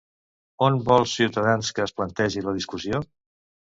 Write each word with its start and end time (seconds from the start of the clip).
On 0.67 0.79
vol 0.87 1.05
Ciutadans 1.13 1.71
que 1.79 1.87
es 1.87 1.97
plantegi 2.01 2.47
la 2.51 2.59
discussió? 2.61 3.09